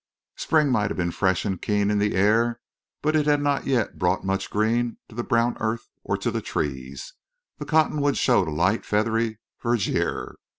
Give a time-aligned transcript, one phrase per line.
[0.35, 2.59] Spring might have been fresh and keen in the air,
[3.03, 6.41] but it had not yet brought much green to the brown earth or to the
[6.41, 7.13] trees.
[7.59, 10.37] The cotton woods showed a light feathery verdure.